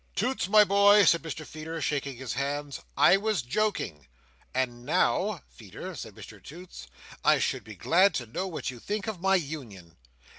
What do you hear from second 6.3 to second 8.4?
Toots, "I should be glad to